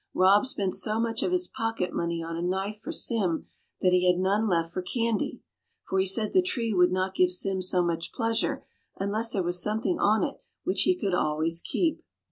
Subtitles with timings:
[0.15, 3.45] Rob spent so much of his pocket money on a knife for Sim
[3.81, 5.41] that he had none left for candy;
[5.87, 8.65] for he said the tree would not give Sim so much pleasure
[8.97, 12.03] unless there was something on it which he could always keep."